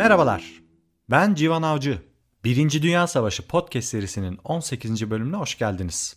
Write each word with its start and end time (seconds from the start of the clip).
Merhabalar, 0.00 0.44
ben 1.10 1.34
Civan 1.34 1.62
Avcı. 1.62 1.98
Birinci 2.44 2.82
Dünya 2.82 3.06
Savaşı 3.06 3.48
podcast 3.48 3.88
serisinin 3.88 4.38
18. 4.44 5.10
bölümüne 5.10 5.36
hoş 5.36 5.58
geldiniz. 5.58 6.16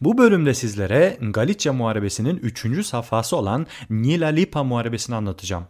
Bu 0.00 0.18
bölümde 0.18 0.54
sizlere 0.54 1.18
Galicia 1.20 1.72
Muharebesi'nin 1.72 2.36
3. 2.36 2.86
safhası 2.86 3.36
olan 3.36 3.66
Nila 3.90 4.28
Lipa 4.28 4.64
Muharebesi'ni 4.64 5.16
anlatacağım. 5.16 5.64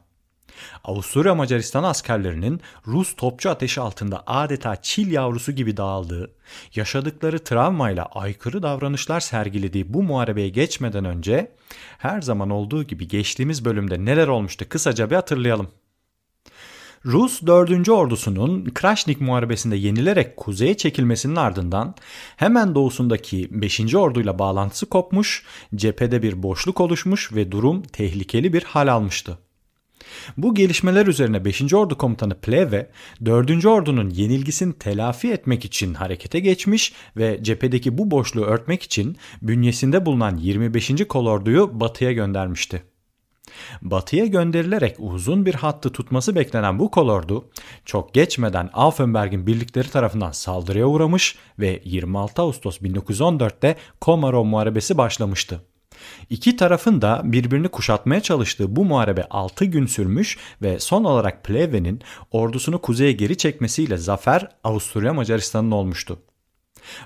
Avusturya 0.85 1.35
Macaristan 1.35 1.85
askerlerinin 1.85 2.61
Rus 2.87 3.17
topçu 3.17 3.51
ateşi 3.51 3.81
altında 3.81 4.23
adeta 4.27 4.77
çil 4.77 5.13
yavrusu 5.13 5.53
gibi 5.53 5.77
dağıldığı, 5.77 6.35
yaşadıkları 6.75 7.45
travmayla 7.45 8.05
aykırı 8.05 8.63
davranışlar 8.63 9.21
sergilediği 9.21 9.95
bu 9.95 10.03
muharebeye 10.03 10.49
geçmeden 10.49 11.05
önce 11.05 11.53
her 11.99 12.23
zaman 12.23 12.51
olduğu 12.51 12.85
gibi 12.85 13.09
geçtiğimiz 13.09 13.65
bölümde 13.65 14.05
neler 14.05 14.29
olmuştu 14.29 14.69
kısaca 14.69 15.11
bir 15.11 15.15
hatırlayalım. 15.15 15.69
Rus 17.05 17.43
4. 17.47 17.89
ordusunun 17.89 18.65
Krashnik 18.65 19.21
Muharebesi'nde 19.21 19.77
yenilerek 19.77 20.37
kuzeye 20.37 20.77
çekilmesinin 20.77 21.37
ardından 21.37 21.95
hemen 22.37 22.75
doğusundaki 22.75 23.49
5. 23.51 23.95
orduyla 23.95 24.39
bağlantısı 24.39 24.87
kopmuş, 24.87 25.45
cephede 25.75 26.23
bir 26.23 26.43
boşluk 26.43 26.81
oluşmuş 26.81 27.33
ve 27.33 27.53
durum 27.53 27.83
tehlikeli 27.83 28.53
bir 28.53 28.63
hal 28.63 28.89
almıştı. 28.93 29.39
Bu 30.37 30.55
gelişmeler 30.55 31.07
üzerine 31.07 31.45
5. 31.45 31.75
Ordu 31.75 31.99
Komutanı 31.99 32.35
Pleve, 32.35 32.91
4. 33.25 33.67
Ordu'nun 33.67 34.11
yenilgisini 34.11 34.73
telafi 34.73 35.33
etmek 35.33 35.65
için 35.65 35.95
harekete 35.95 36.41
geçmiş 36.41 36.93
ve 37.17 37.39
cephedeki 37.43 37.99
bu 37.99 38.11
boşluğu 38.11 38.45
örtmek 38.45 38.83
için 38.83 39.17
bünyesinde 39.43 40.07
bulunan 40.07 40.37
25. 40.37 40.93
Kolordu'yu 41.09 41.81
batıya 41.81 42.13
göndermişti. 42.13 42.90
Batıya 43.83 44.27
gönderilerek 44.27 44.97
uzun 44.99 45.47
bir 45.47 45.55
hattı 45.55 45.93
tutması 45.93 46.35
beklenen 46.35 46.79
bu 46.79 46.91
kolordu 46.91 47.45
çok 47.85 48.15
geçmeden 48.15 48.71
Auffenberg'in 48.73 49.47
birlikleri 49.47 49.91
tarafından 49.91 50.33
saldırıya 50.33 50.87
uğramış 50.87 51.37
ve 51.59 51.81
26 51.85 52.43
Ağustos 52.43 52.79
1914'te 52.79 53.77
Komarov 54.01 54.45
Muharebesi 54.45 54.99
başlamıştı. 54.99 55.61
İki 56.31 56.57
tarafın 56.57 57.03
da 57.03 57.21
birbirini 57.25 57.69
kuşatmaya 57.69 58.21
çalıştığı 58.21 58.77
bu 58.77 58.85
muharebe 58.85 59.27
6 59.31 59.65
gün 59.65 59.87
sürmüş 59.87 60.39
ve 60.63 60.79
son 60.79 61.05
olarak 61.05 61.45
Pleve'nin 61.45 62.01
ordusunu 62.31 62.81
kuzeye 62.81 63.13
geri 63.13 63.37
çekmesiyle 63.37 63.97
zafer 63.97 64.49
Avusturya 64.65 65.15
Macaristan'ın 65.15 65.71
olmuştu. 65.71 66.19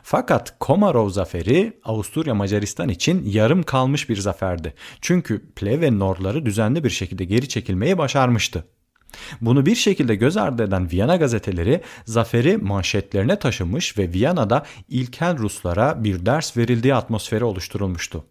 Fakat 0.02 0.58
Komarov 0.58 1.08
zaferi 1.08 1.80
Avusturya 1.84 2.34
Macaristan 2.34 2.88
için 2.88 3.22
yarım 3.26 3.62
kalmış 3.62 4.08
bir 4.08 4.16
zaferdi. 4.16 4.74
Çünkü 5.00 5.52
Pleve'nin 5.56 6.00
orduları 6.00 6.46
düzenli 6.46 6.84
bir 6.84 6.90
şekilde 6.90 7.24
geri 7.24 7.48
çekilmeyi 7.48 7.98
başarmıştı. 7.98 8.64
Bunu 9.40 9.66
bir 9.66 9.74
şekilde 9.74 10.14
göz 10.14 10.36
ardı 10.36 10.62
eden 10.62 10.90
Viyana 10.90 11.16
gazeteleri 11.16 11.80
zaferi 12.04 12.56
manşetlerine 12.56 13.38
taşımış 13.38 13.98
ve 13.98 14.12
Viyana'da 14.12 14.64
ilkel 14.88 15.38
Ruslara 15.38 16.04
bir 16.04 16.26
ders 16.26 16.56
verildiği 16.56 16.94
atmosferi 16.94 17.44
oluşturulmuştu. 17.44 18.24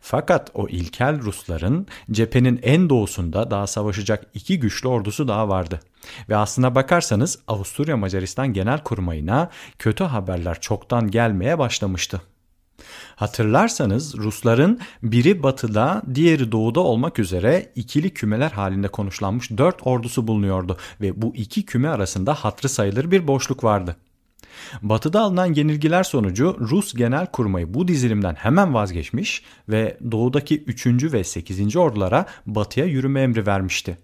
Fakat 0.00 0.50
o 0.54 0.68
ilkel 0.68 1.20
Rusların 1.20 1.86
cephenin 2.10 2.60
en 2.62 2.90
doğusunda 2.90 3.50
daha 3.50 3.66
savaşacak 3.66 4.26
iki 4.34 4.60
güçlü 4.60 4.88
ordusu 4.88 5.28
daha 5.28 5.48
vardı. 5.48 5.80
Ve 6.28 6.36
aslına 6.36 6.74
bakarsanız 6.74 7.38
Avusturya 7.48 7.96
Macaristan 7.96 8.52
Genel 8.52 8.82
Kurmayına 8.82 9.50
kötü 9.78 10.04
haberler 10.04 10.60
çoktan 10.60 11.10
gelmeye 11.10 11.58
başlamıştı. 11.58 12.20
Hatırlarsanız 13.16 14.16
Rusların 14.16 14.80
biri 15.02 15.42
batıda 15.42 16.02
diğeri 16.14 16.52
doğuda 16.52 16.80
olmak 16.80 17.18
üzere 17.18 17.72
ikili 17.74 18.10
kümeler 18.10 18.50
halinde 18.50 18.88
konuşlanmış 18.88 19.50
dört 19.50 19.86
ordusu 19.86 20.26
bulunuyordu 20.26 20.76
ve 21.00 21.22
bu 21.22 21.36
iki 21.36 21.64
küme 21.64 21.88
arasında 21.88 22.34
hatrı 22.34 22.68
sayılır 22.68 23.10
bir 23.10 23.28
boşluk 23.28 23.64
vardı. 23.64 23.96
Batı'da 24.82 25.20
alınan 25.20 25.54
yenilgiler 25.54 26.02
sonucu 26.02 26.56
Rus 26.60 26.94
genel 26.94 27.26
kurmayı 27.26 27.74
bu 27.74 27.88
dizilimden 27.88 28.34
hemen 28.34 28.74
vazgeçmiş 28.74 29.42
ve 29.68 29.98
doğudaki 30.10 30.62
3. 30.62 30.86
ve 30.86 31.24
8. 31.24 31.76
ordulara 31.76 32.26
batıya 32.46 32.86
yürüme 32.86 33.20
emri 33.20 33.46
vermişti. 33.46 33.98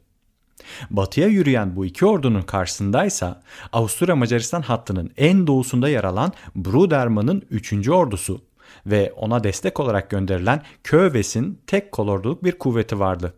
Batıya 0.91 1.27
yürüyen 1.27 1.77
bu 1.77 1.87
iki 1.87 2.07
ordunun 2.07 2.43
karşısındaysa 2.43 3.43
Avusturya 3.73 4.17
Macaristan 4.17 4.63
hattının 4.63 5.11
en 5.17 5.47
doğusunda 5.47 5.89
yer 5.89 6.05
alan 6.05 6.33
Brudermann'ın 6.57 7.43
3. 7.51 7.89
ordusu 7.89 8.41
ve 8.87 9.13
ona 9.17 9.45
destek 9.45 9.81
olarak 9.81 10.11
gönderilen 10.11 10.63
Köves'in 10.85 11.59
tek 11.67 11.93
kolorduluk 11.93 12.45
bir 12.45 12.59
kuvveti 12.59 12.99
vardı. 12.99 13.35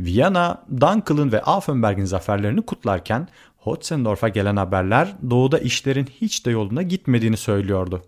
Viyana, 0.00 0.64
Dunkel'ın 0.80 1.32
ve 1.32 1.42
Auffenberg'in 1.42 2.04
zaferlerini 2.04 2.62
kutlarken 2.62 3.28
Hotzendorf'a 3.62 4.28
gelen 4.28 4.56
haberler 4.56 5.16
doğuda 5.30 5.58
işlerin 5.58 6.06
hiç 6.20 6.46
de 6.46 6.50
yoluna 6.50 6.82
gitmediğini 6.82 7.36
söylüyordu. 7.36 8.02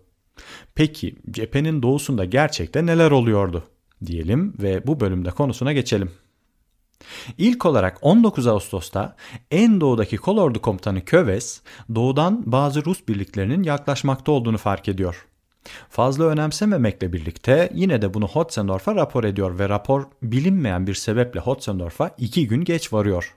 Peki 0.75 1.15
cephenin 1.31 1.81
doğusunda 1.81 2.25
gerçekte 2.25 2.85
neler 2.85 3.11
oluyordu? 3.11 3.63
Diyelim 4.05 4.53
ve 4.59 4.87
bu 4.87 4.99
bölümde 4.99 5.31
konusuna 5.31 5.73
geçelim. 5.73 6.11
İlk 7.37 7.65
olarak 7.65 7.97
19 8.01 8.47
Ağustos'ta 8.47 9.15
en 9.51 9.81
doğudaki 9.81 10.17
kolordu 10.17 10.61
komutanı 10.61 11.05
Köves 11.05 11.61
doğudan 11.95 12.43
bazı 12.45 12.85
Rus 12.85 13.07
birliklerinin 13.07 13.63
yaklaşmakta 13.63 14.31
olduğunu 14.31 14.57
fark 14.57 14.89
ediyor. 14.89 15.25
Fazla 15.89 16.23
önemsememekle 16.23 17.13
birlikte 17.13 17.69
yine 17.73 18.01
de 18.01 18.13
bunu 18.13 18.27
Hotzendorf'a 18.27 18.95
rapor 18.95 19.23
ediyor 19.23 19.59
ve 19.59 19.69
rapor 19.69 20.03
bilinmeyen 20.21 20.87
bir 20.87 20.93
sebeple 20.93 21.39
Hotzendorf'a 21.39 22.11
iki 22.17 22.47
gün 22.47 22.63
geç 22.63 22.93
varıyor. 22.93 23.35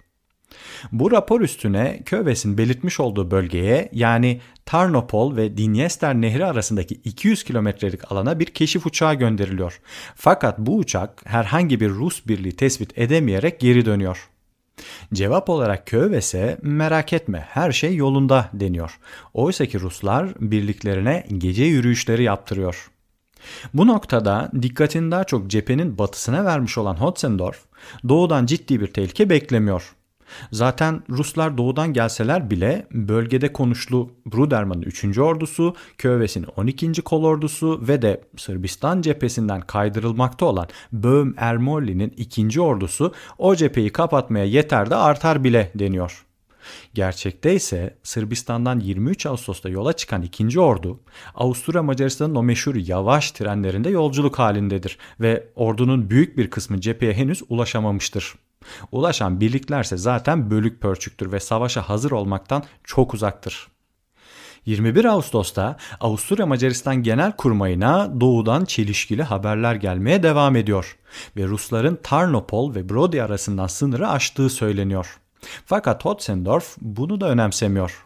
Bu 0.92 1.10
rapor 1.10 1.40
üstüne 1.40 2.02
Köves'in 2.04 2.58
belirtmiş 2.58 3.00
olduğu 3.00 3.30
bölgeye 3.30 3.88
yani 3.92 4.40
Tarnopol 4.64 5.36
ve 5.36 5.56
Dinyester 5.56 6.14
Nehri 6.14 6.46
arasındaki 6.46 6.94
200 6.94 7.44
kilometrelik 7.44 8.12
alana 8.12 8.40
bir 8.40 8.46
keşif 8.46 8.86
uçağı 8.86 9.14
gönderiliyor. 9.14 9.80
Fakat 10.14 10.58
bu 10.58 10.76
uçak 10.76 11.22
herhangi 11.24 11.80
bir 11.80 11.90
Rus 11.90 12.26
birliği 12.26 12.56
tespit 12.56 12.98
edemeyerek 12.98 13.60
geri 13.60 13.86
dönüyor. 13.86 14.28
Cevap 15.14 15.48
olarak 15.50 15.86
Köves'e 15.86 16.58
merak 16.62 17.12
etme 17.12 17.46
her 17.48 17.72
şey 17.72 17.96
yolunda 17.96 18.50
deniyor. 18.52 18.98
Oysa 19.34 19.66
ki 19.66 19.80
Ruslar 19.80 20.28
birliklerine 20.40 21.26
gece 21.38 21.64
yürüyüşleri 21.64 22.22
yaptırıyor. 22.22 22.90
Bu 23.74 23.86
noktada 23.86 24.50
dikkatini 24.62 25.10
daha 25.10 25.24
çok 25.24 25.50
cephenin 25.50 25.98
batısına 25.98 26.44
vermiş 26.44 26.78
olan 26.78 26.96
Hotzendorf, 26.96 27.64
doğudan 28.08 28.46
ciddi 28.46 28.80
bir 28.80 28.86
tehlike 28.86 29.30
beklemiyor. 29.30 29.94
Zaten 30.52 31.02
Ruslar 31.10 31.58
doğudan 31.58 31.92
gelseler 31.92 32.50
bile 32.50 32.86
bölgede 32.92 33.52
konuşlu 33.52 34.10
Bruderman'ın 34.26 34.82
3. 34.82 35.18
ordusu, 35.18 35.74
Köves'in 35.98 36.46
12. 36.56 36.92
kolordusu 37.02 37.88
ve 37.88 38.02
de 38.02 38.20
Sırbistan 38.36 39.02
cephesinden 39.02 39.60
kaydırılmakta 39.60 40.46
olan 40.46 40.66
Böhm 40.92 41.32
Ermolli'nin 41.36 42.14
2. 42.16 42.60
ordusu 42.60 43.14
o 43.38 43.54
cepheyi 43.54 43.90
kapatmaya 43.90 44.44
yeter 44.44 44.90
de 44.90 44.94
artar 44.94 45.44
bile 45.44 45.72
deniyor. 45.74 46.24
Gerçekte 46.94 47.54
ise 47.54 47.94
Sırbistan'dan 48.02 48.80
23 48.80 49.26
Ağustos'ta 49.26 49.68
yola 49.68 49.92
çıkan 49.92 50.22
ikinci 50.22 50.60
ordu 50.60 51.00
Avusturya 51.34 51.82
Macaristan'ın 51.82 52.34
o 52.34 52.42
meşhur 52.42 52.74
yavaş 52.74 53.30
trenlerinde 53.30 53.90
yolculuk 53.90 54.38
halindedir 54.38 54.98
ve 55.20 55.48
ordunun 55.54 56.10
büyük 56.10 56.38
bir 56.38 56.50
kısmı 56.50 56.80
cepheye 56.80 57.12
henüz 57.12 57.42
ulaşamamıştır. 57.48 58.34
Ulaşan 58.92 59.40
birliklerse 59.40 59.96
zaten 59.96 60.50
bölük 60.50 60.80
pörçüktür 60.80 61.32
ve 61.32 61.40
savaşa 61.40 61.88
hazır 61.88 62.10
olmaktan 62.10 62.62
çok 62.84 63.14
uzaktır. 63.14 63.68
21 64.66 65.04
Ağustos'ta 65.04 65.76
Avusturya 66.00 66.46
Macaristan 66.46 67.02
Genel 67.02 67.32
Kurmayına 67.32 68.20
doğudan 68.20 68.64
çelişkili 68.64 69.22
haberler 69.22 69.74
gelmeye 69.74 70.22
devam 70.22 70.56
ediyor 70.56 70.98
ve 71.36 71.44
Rusların 71.44 71.98
Tarnopol 72.02 72.74
ve 72.74 72.88
Brody 72.88 73.22
arasından 73.22 73.66
sınırı 73.66 74.08
aştığı 74.08 74.50
söyleniyor. 74.50 75.18
Fakat 75.66 76.04
Hotzendorf 76.04 76.76
bunu 76.80 77.20
da 77.20 77.28
önemsemiyor. 77.28 78.04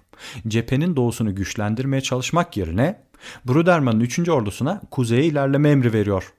Cephenin 0.48 0.96
doğusunu 0.96 1.34
güçlendirmeye 1.34 2.00
çalışmak 2.00 2.56
yerine 2.56 3.04
Brudermann'ın 3.44 4.00
3. 4.00 4.28
ordusuna 4.28 4.80
kuzeye 4.90 5.24
ilerleme 5.24 5.70
emri 5.70 5.92
veriyor. 5.92 6.32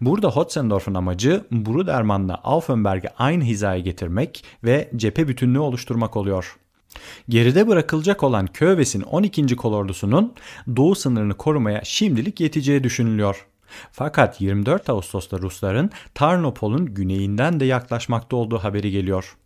Burada 0.00 0.28
Hotzendorf'un 0.28 0.94
amacı 0.94 1.44
Brudermann'la 1.50 2.34
Auffenberg'i 2.34 3.08
aynı 3.18 3.44
hizaya 3.44 3.78
getirmek 3.78 4.44
ve 4.64 4.90
cephe 4.96 5.28
bütünlüğü 5.28 5.58
oluşturmak 5.58 6.16
oluyor. 6.16 6.56
Geride 7.28 7.68
bırakılacak 7.68 8.22
olan 8.22 8.46
Köves'in 8.46 9.02
12. 9.02 9.56
kolordusunun 9.56 10.34
doğu 10.76 10.94
sınırını 10.94 11.34
korumaya 11.34 11.80
şimdilik 11.84 12.40
yeteceği 12.40 12.84
düşünülüyor. 12.84 13.46
Fakat 13.92 14.40
24 14.40 14.90
Ağustos'ta 14.90 15.38
Rusların 15.38 15.90
Tarnopol'un 16.14 16.86
güneyinden 16.86 17.60
de 17.60 17.64
yaklaşmakta 17.64 18.36
olduğu 18.36 18.58
haberi 18.58 18.90
geliyor. 18.90 19.36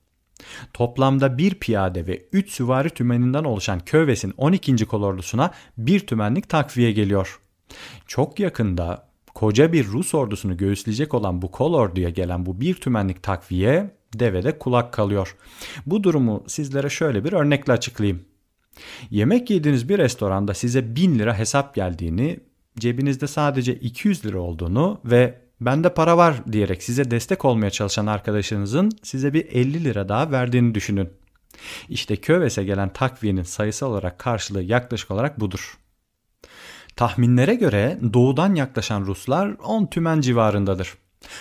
Toplamda 0.72 1.38
bir 1.38 1.54
piyade 1.54 2.06
ve 2.06 2.26
3 2.32 2.50
süvari 2.50 2.90
tümeninden 2.90 3.44
oluşan 3.44 3.80
Köves'in 3.80 4.34
12. 4.36 4.86
kolordusuna 4.86 5.50
bir 5.78 6.00
tümenlik 6.06 6.48
takviye 6.48 6.92
geliyor. 6.92 7.40
Çok 8.06 8.40
yakında 8.40 9.11
koca 9.34 9.72
bir 9.72 9.86
Rus 9.86 10.14
ordusunu 10.14 10.56
göğüsleyecek 10.56 11.14
olan 11.14 11.42
bu 11.42 11.50
kol 11.50 11.74
orduya 11.74 12.10
gelen 12.10 12.46
bu 12.46 12.60
bir 12.60 12.74
tümenlik 12.74 13.22
takviye 13.22 13.90
devede 14.14 14.58
kulak 14.58 14.92
kalıyor. 14.92 15.36
Bu 15.86 16.02
durumu 16.02 16.44
sizlere 16.46 16.90
şöyle 16.90 17.24
bir 17.24 17.32
örnekle 17.32 17.72
açıklayayım. 17.72 18.24
Yemek 19.10 19.50
yediğiniz 19.50 19.88
bir 19.88 19.98
restoranda 19.98 20.54
size 20.54 20.96
1000 20.96 21.18
lira 21.18 21.38
hesap 21.38 21.74
geldiğini, 21.74 22.40
cebinizde 22.78 23.26
sadece 23.26 23.74
200 23.74 24.26
lira 24.26 24.40
olduğunu 24.40 25.00
ve 25.04 25.38
bende 25.60 25.94
para 25.94 26.16
var 26.16 26.52
diyerek 26.52 26.82
size 26.82 27.10
destek 27.10 27.44
olmaya 27.44 27.70
çalışan 27.70 28.06
arkadaşınızın 28.06 28.90
size 29.02 29.34
bir 29.34 29.46
50 29.46 29.84
lira 29.84 30.08
daha 30.08 30.30
verdiğini 30.30 30.74
düşünün. 30.74 31.08
İşte 31.88 32.16
Köves'e 32.16 32.64
gelen 32.64 32.92
takviyenin 32.92 33.42
sayısal 33.42 33.90
olarak 33.90 34.18
karşılığı 34.18 34.62
yaklaşık 34.62 35.10
olarak 35.10 35.40
budur. 35.40 35.78
Tahminlere 36.96 37.54
göre 37.54 37.98
doğudan 38.12 38.54
yaklaşan 38.54 39.06
Ruslar 39.06 39.56
10 39.64 39.86
tümen 39.86 40.20
civarındadır. 40.20 40.94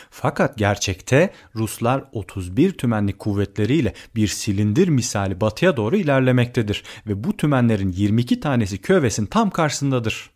Fakat 0.09 0.57
gerçekte 0.57 1.33
Ruslar 1.56 2.03
31 2.12 2.71
tümenlik 2.71 3.19
kuvvetleriyle 3.19 3.94
bir 4.15 4.27
silindir 4.27 4.88
misali 4.88 5.42
batıya 5.42 5.77
doğru 5.77 5.95
ilerlemektedir 5.95 6.83
ve 7.07 7.24
bu 7.24 7.38
tümenlerin 7.38 7.92
22 7.92 8.39
tanesi 8.39 8.81
Köves'in 8.81 9.25
tam 9.25 9.50
karşısındadır. 9.50 10.30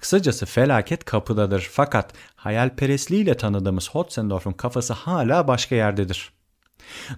Kısacası 0.00 0.46
felaket 0.46 1.04
kapıdadır 1.04 1.68
fakat 1.72 2.12
hayalperestliğiyle 2.36 3.36
tanıdığımız 3.36 3.90
Hotzendorf'un 3.90 4.52
kafası 4.52 4.92
hala 4.92 5.48
başka 5.48 5.74
yerdedir. 5.74 6.37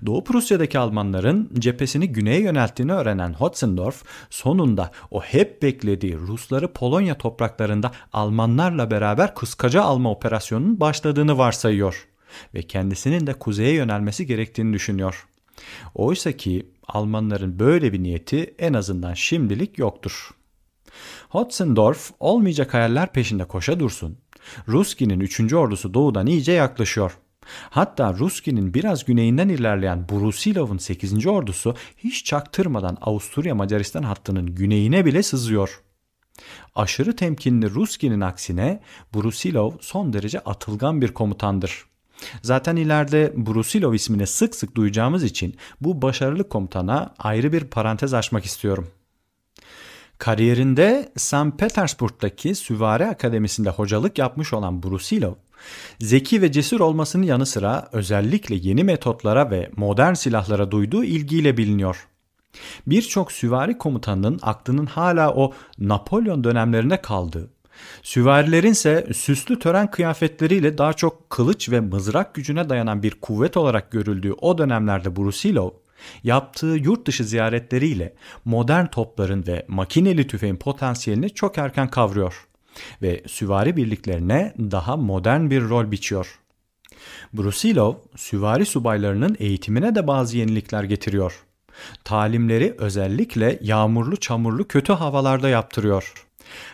Doğu 0.06 0.24
Prusya'daki 0.24 0.78
Almanların 0.78 1.50
cephesini 1.58 2.12
güneye 2.12 2.40
yönelttiğini 2.40 2.92
öğrenen 2.92 3.32
Hotzendorf 3.32 4.04
sonunda 4.30 4.90
o 5.10 5.20
hep 5.20 5.62
beklediği 5.62 6.16
Rusları 6.16 6.72
Polonya 6.72 7.18
topraklarında 7.18 7.92
Almanlarla 8.12 8.90
beraber 8.90 9.34
kıskaca 9.34 9.82
alma 9.82 10.10
operasyonunun 10.10 10.80
başladığını 10.80 11.38
varsayıyor 11.38 12.08
ve 12.54 12.62
kendisinin 12.62 13.26
de 13.26 13.32
kuzeye 13.32 13.72
yönelmesi 13.74 14.26
gerektiğini 14.26 14.72
düşünüyor. 14.72 15.26
Oysa 15.94 16.32
ki 16.32 16.66
Almanların 16.88 17.58
böyle 17.58 17.92
bir 17.92 18.02
niyeti 18.02 18.54
en 18.58 18.74
azından 18.74 19.14
şimdilik 19.14 19.78
yoktur. 19.78 20.30
Hotzendorf 21.28 22.10
olmayacak 22.20 22.74
hayaller 22.74 23.12
peşinde 23.12 23.44
koşa 23.44 23.80
dursun. 23.80 24.18
Ruski'nin 24.68 25.20
3. 25.20 25.52
ordusu 25.52 25.94
doğudan 25.94 26.26
iyice 26.26 26.52
yaklaşıyor. 26.52 27.18
Hatta 27.70 28.14
Ruski'nin 28.14 28.74
biraz 28.74 29.04
güneyinden 29.04 29.48
ilerleyen 29.48 30.08
Brusilov'un 30.08 30.78
8. 30.78 31.26
ordusu 31.26 31.74
hiç 31.96 32.24
çaktırmadan 32.24 32.98
Avusturya 33.00 33.54
Macaristan 33.54 34.02
hattının 34.02 34.46
güneyine 34.46 35.04
bile 35.04 35.22
sızıyor. 35.22 35.80
Aşırı 36.74 37.16
temkinli 37.16 37.70
Ruski'nin 37.70 38.20
aksine 38.20 38.80
Brusilov 39.14 39.72
son 39.80 40.12
derece 40.12 40.40
atılgan 40.40 41.00
bir 41.00 41.14
komutandır. 41.14 41.84
Zaten 42.42 42.76
ileride 42.76 43.32
Brusilov 43.36 43.92
ismini 43.92 44.26
sık 44.26 44.54
sık 44.54 44.74
duyacağımız 44.74 45.24
için 45.24 45.56
bu 45.80 46.02
başarılı 46.02 46.48
komutana 46.48 47.14
ayrı 47.18 47.52
bir 47.52 47.64
parantez 47.64 48.14
açmak 48.14 48.44
istiyorum. 48.44 48.88
Kariyerinde 50.18 51.12
St. 51.16 51.58
Petersburg'daki 51.58 52.54
Süvari 52.54 53.06
Akademisi'nde 53.06 53.70
hocalık 53.70 54.18
yapmış 54.18 54.52
olan 54.52 54.82
Brusilov, 54.82 55.34
Zeki 56.00 56.42
ve 56.42 56.52
cesur 56.52 56.80
olmasının 56.80 57.22
yanı 57.22 57.46
sıra 57.46 57.88
özellikle 57.92 58.54
yeni 58.54 58.84
metotlara 58.84 59.50
ve 59.50 59.70
modern 59.76 60.14
silahlara 60.14 60.70
duyduğu 60.70 61.04
ilgiyle 61.04 61.56
biliniyor. 61.56 62.06
Birçok 62.86 63.32
süvari 63.32 63.78
komutanının 63.78 64.38
aklının 64.42 64.86
hala 64.86 65.34
o 65.34 65.52
Napolyon 65.78 66.44
dönemlerine 66.44 67.02
kaldığı, 67.02 67.50
süvarilerin 68.02 68.72
ise 68.72 69.06
süslü 69.14 69.58
tören 69.58 69.90
kıyafetleriyle 69.90 70.78
daha 70.78 70.92
çok 70.92 71.30
kılıç 71.30 71.70
ve 71.70 71.80
mızrak 71.80 72.34
gücüne 72.34 72.68
dayanan 72.68 73.02
bir 73.02 73.14
kuvvet 73.14 73.56
olarak 73.56 73.90
görüldüğü 73.90 74.32
o 74.32 74.58
dönemlerde 74.58 75.16
Brusilov, 75.16 75.70
yaptığı 76.24 76.66
yurt 76.66 77.06
dışı 77.06 77.24
ziyaretleriyle 77.24 78.14
modern 78.44 78.86
topların 78.86 79.46
ve 79.46 79.64
makineli 79.68 80.26
tüfeğin 80.26 80.56
potansiyelini 80.56 81.30
çok 81.30 81.58
erken 81.58 81.88
kavruyor 81.90 82.46
ve 83.02 83.22
süvari 83.26 83.76
birliklerine 83.76 84.54
daha 84.58 84.96
modern 84.96 85.50
bir 85.50 85.62
rol 85.62 85.90
biçiyor. 85.90 86.40
Brusilov, 87.32 87.94
süvari 88.16 88.66
subaylarının 88.66 89.36
eğitimine 89.38 89.94
de 89.94 90.06
bazı 90.06 90.38
yenilikler 90.38 90.84
getiriyor. 90.84 91.44
Talimleri 92.04 92.74
özellikle 92.78 93.58
yağmurlu 93.62 94.16
çamurlu 94.16 94.68
kötü 94.68 94.92
havalarda 94.92 95.48
yaptırıyor. 95.48 96.26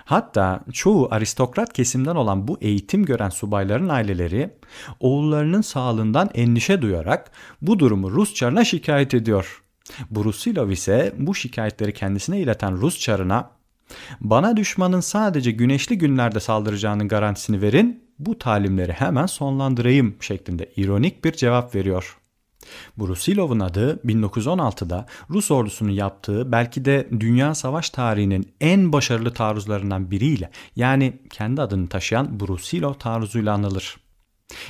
Hatta 0.04 0.64
çoğu 0.72 1.08
aristokrat 1.10 1.72
kesimden 1.72 2.16
olan 2.16 2.48
bu 2.48 2.58
eğitim 2.60 3.04
gören 3.04 3.28
subayların 3.28 3.88
aileleri 3.88 4.50
oğullarının 5.00 5.60
sağlığından 5.60 6.30
endişe 6.34 6.82
duyarak 6.82 7.30
bu 7.62 7.78
durumu 7.78 8.10
Rus 8.10 8.34
çarına 8.34 8.64
şikayet 8.64 9.14
ediyor. 9.14 9.62
Brusilov 10.10 10.68
ise 10.68 11.14
bu 11.18 11.34
şikayetleri 11.34 11.94
kendisine 11.94 12.40
ileten 12.40 12.76
Rus 12.76 12.98
çarına 12.98 13.50
bana 14.20 14.56
düşmanın 14.56 15.00
sadece 15.00 15.50
güneşli 15.50 15.98
günlerde 15.98 16.40
saldıracağının 16.40 17.08
garantisini 17.08 17.62
verin, 17.62 18.04
bu 18.18 18.38
talimleri 18.38 18.92
hemen 18.92 19.26
sonlandırayım 19.26 20.16
şeklinde 20.20 20.72
ironik 20.76 21.24
bir 21.24 21.32
cevap 21.32 21.74
veriyor. 21.74 22.18
Brusilov'un 22.98 23.60
adı 23.60 24.00
1916'da 24.04 25.06
Rus 25.30 25.50
ordusunun 25.50 25.90
yaptığı 25.90 26.52
belki 26.52 26.84
de 26.84 27.08
dünya 27.20 27.54
savaş 27.54 27.90
tarihinin 27.90 28.52
en 28.60 28.92
başarılı 28.92 29.34
taarruzlarından 29.34 30.10
biriyle 30.10 30.50
yani 30.76 31.12
kendi 31.30 31.62
adını 31.62 31.88
taşıyan 31.88 32.40
Brusilov 32.40 32.94
taarruzuyla 32.94 33.54
anılır. 33.54 33.96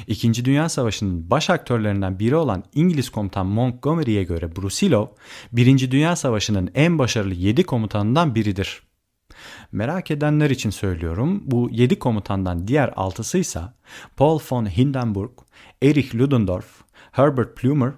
İkinci 0.07 0.45
Dünya 0.45 0.69
Savaşı'nın 0.69 1.31
baş 1.31 1.51
aktörlerinden 1.51 2.19
biri 2.19 2.37
olan 2.37 2.65
İngiliz 2.75 3.11
komutan 3.11 3.47
Montgomery'e 3.47 4.25
göre 4.25 4.57
Brusilov, 4.57 5.07
Birinci 5.53 5.91
Dünya 5.91 6.17
Savaşı'nın 6.17 6.71
en 6.75 6.99
başarılı 6.99 7.35
7 7.35 7.65
komutanından 7.65 8.35
biridir. 8.35 8.83
Merak 9.73 10.11
edenler 10.11 10.51
için 10.51 10.71
söylüyorum. 10.71 11.43
Bu 11.45 11.69
7 11.73 11.99
komutandan 11.99 12.69
diğer 12.69 12.89
6'sı 12.89 13.39
ise 13.39 13.61
Paul 14.17 14.39
von 14.51 14.77
Hindenburg, 14.77 15.31
Erich 15.83 16.15
Ludendorff, 16.15 16.83
Herbert 17.13 17.57
Plumer, 17.57 17.93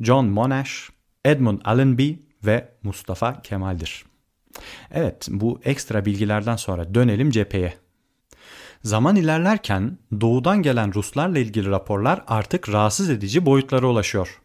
John 0.00 0.26
Monash, 0.26 0.90
Edmund 1.24 1.60
Allenby 1.64 2.12
ve 2.44 2.68
Mustafa 2.82 3.42
Kemal'dir. 3.42 4.04
Evet 4.90 5.28
bu 5.30 5.60
ekstra 5.64 6.04
bilgilerden 6.04 6.56
sonra 6.56 6.94
dönelim 6.94 7.30
cepheye. 7.30 7.74
Zaman 8.82 9.16
ilerlerken 9.16 9.98
doğudan 10.20 10.62
gelen 10.62 10.94
Ruslarla 10.94 11.38
ilgili 11.38 11.70
raporlar 11.70 12.24
artık 12.26 12.68
rahatsız 12.68 13.10
edici 13.10 13.46
boyutlara 13.46 13.86
ulaşıyor. 13.86 14.40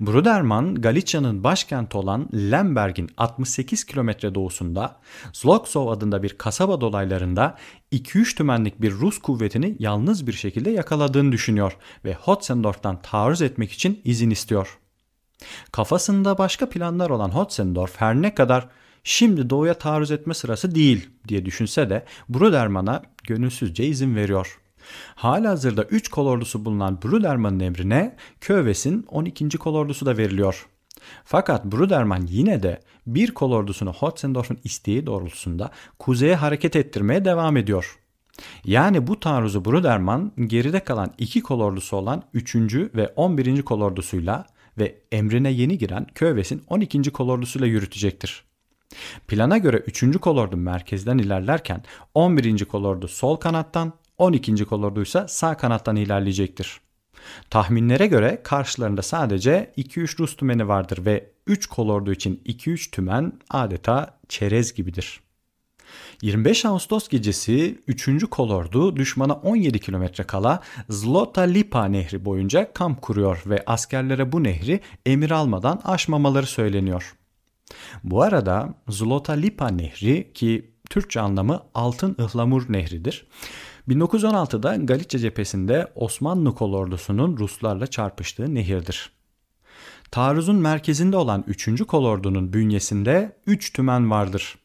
Bruderman, 0.00 0.74
Galicia'nın 0.74 1.44
başkenti 1.44 1.96
olan 1.96 2.28
Lemberg'in 2.34 3.10
68 3.16 3.84
kilometre 3.84 4.34
doğusunda 4.34 4.96
Zloksov 5.32 5.88
adında 5.88 6.22
bir 6.22 6.38
kasaba 6.38 6.80
dolaylarında 6.80 7.56
2-3 7.92 8.36
tümenlik 8.36 8.82
bir 8.82 8.92
Rus 8.92 9.18
kuvvetini 9.18 9.76
yalnız 9.78 10.26
bir 10.26 10.32
şekilde 10.32 10.70
yakaladığını 10.70 11.32
düşünüyor 11.32 11.76
ve 12.04 12.14
Hotzendorf'tan 12.14 13.02
taarruz 13.02 13.42
etmek 13.42 13.72
için 13.72 14.00
izin 14.04 14.30
istiyor. 14.30 14.78
Kafasında 15.72 16.38
başka 16.38 16.68
planlar 16.68 17.10
olan 17.10 17.30
Hotzendorf 17.30 17.96
her 17.96 18.14
ne 18.14 18.34
kadar 18.34 18.68
şimdi 19.04 19.50
doğuya 19.50 19.74
taarruz 19.74 20.10
etme 20.10 20.34
sırası 20.34 20.74
değil 20.74 21.10
diye 21.28 21.46
düşünse 21.46 21.90
de 21.90 22.04
Bruderman'a 22.28 23.02
gönülsüzce 23.24 23.84
izin 23.84 24.16
veriyor. 24.16 24.59
Halihazırda 25.14 25.82
3 25.82 26.08
kolordusu 26.08 26.64
bulunan 26.64 27.02
Bruderman'ın 27.02 27.60
emrine 27.60 28.16
Köves'in 28.40 29.06
12. 29.08 29.48
kolordusu 29.48 30.06
da 30.06 30.16
veriliyor. 30.16 30.66
Fakat 31.24 31.64
Bruderman 31.64 32.26
yine 32.26 32.62
de 32.62 32.80
bir 33.06 33.30
kolordusunu 33.30 33.92
Hotzendorf'un 33.92 34.58
isteği 34.64 35.06
doğrultusunda 35.06 35.70
kuzeye 35.98 36.34
hareket 36.34 36.76
ettirmeye 36.76 37.24
devam 37.24 37.56
ediyor. 37.56 37.98
Yani 38.64 39.06
bu 39.06 39.20
taarruzu 39.20 39.64
Bruderman 39.64 40.32
geride 40.46 40.80
kalan 40.80 41.14
iki 41.18 41.42
kolordusu 41.42 41.96
olan 41.96 42.22
3. 42.34 42.56
ve 42.74 43.08
11. 43.16 43.62
kolordusuyla 43.62 44.46
ve 44.78 44.98
emrine 45.12 45.50
yeni 45.50 45.78
giren 45.78 46.06
Köves'in 46.14 46.62
12. 46.68 47.02
kolordusuyla 47.02 47.66
yürütecektir. 47.66 48.44
Plana 49.28 49.58
göre 49.58 49.76
3. 49.76 50.18
kolordu 50.18 50.56
merkezden 50.56 51.18
ilerlerken 51.18 51.82
11. 52.14 52.64
kolordu 52.64 53.08
sol 53.08 53.36
kanattan, 53.36 53.92
12. 54.20 54.64
kolorduysa 54.64 55.28
sağ 55.28 55.56
kanattan 55.56 55.96
ilerleyecektir. 55.96 56.80
Tahminlere 57.50 58.06
göre 58.06 58.40
karşılarında 58.44 59.02
sadece 59.02 59.72
2-3 59.78 60.18
Rus 60.18 60.36
tümeni 60.36 60.68
vardır 60.68 61.04
ve 61.04 61.30
3 61.46 61.66
kolordu 61.66 62.12
için 62.12 62.42
2-3 62.46 62.90
tümen 62.90 63.32
adeta 63.50 64.18
çerez 64.28 64.74
gibidir. 64.74 65.20
25 66.22 66.64
Ağustos 66.64 67.08
gecesi 67.08 67.78
3. 67.86 68.24
kolordu 68.30 68.96
düşmana 68.96 69.32
17 69.32 69.78
kilometre 69.78 70.24
kala 70.24 70.60
Zlota 70.88 71.40
Lipa 71.40 71.84
nehri 71.84 72.24
boyunca 72.24 72.72
kamp 72.72 73.02
kuruyor 73.02 73.42
ve 73.46 73.62
askerlere 73.66 74.32
bu 74.32 74.44
nehri 74.44 74.80
emir 75.06 75.30
almadan 75.30 75.80
aşmamaları 75.84 76.46
söyleniyor. 76.46 77.14
Bu 78.04 78.22
arada 78.22 78.74
Zlota 78.88 79.32
Lipa 79.32 79.68
nehri 79.68 80.32
ki 80.34 80.70
Türkçe 80.90 81.20
anlamı 81.20 81.62
altın 81.74 82.16
ıhlamur 82.20 82.72
nehridir 82.72 83.26
1916'da 83.88 84.76
Galicia 84.76 85.20
cephesinde 85.20 85.92
Osmanlı 85.94 86.54
kolordusunun 86.54 87.36
Ruslarla 87.36 87.86
çarpıştığı 87.86 88.54
nehirdir. 88.54 89.10
Taarruzun 90.10 90.56
merkezinde 90.56 91.16
olan 91.16 91.44
3. 91.46 91.82
kolordunun 91.86 92.52
bünyesinde 92.52 93.36
3 93.46 93.72
tümen 93.72 94.10
vardır. 94.10 94.58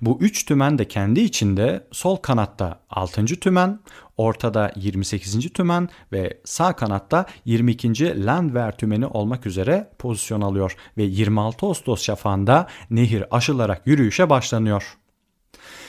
Bu 0.00 0.18
3 0.20 0.46
tümen 0.46 0.78
de 0.78 0.88
kendi 0.88 1.20
içinde 1.20 1.86
sol 1.92 2.16
kanatta 2.16 2.80
6. 2.90 3.24
tümen, 3.26 3.80
ortada 4.16 4.72
28. 4.76 5.52
tümen 5.52 5.88
ve 6.12 6.40
sağ 6.44 6.76
kanatta 6.76 7.26
22. 7.44 8.26
Landwehr 8.26 8.72
tümeni 8.72 9.06
olmak 9.06 9.46
üzere 9.46 9.90
pozisyon 9.98 10.40
alıyor 10.40 10.76
ve 10.96 11.02
26 11.02 11.66
Ağustos 11.66 12.02
şafağında 12.02 12.68
nehir 12.90 13.24
aşılarak 13.30 13.86
yürüyüşe 13.86 14.30
başlanıyor. 14.30 15.01